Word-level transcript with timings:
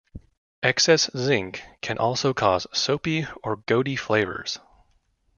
Excess 0.63 1.11
zinc 1.15 1.61
can 1.81 1.99
also 1.99 2.33
cause 2.33 2.65
soapy 2.73 3.27
or 3.43 3.57
goaty 3.57 3.95
flavors. 3.95 4.57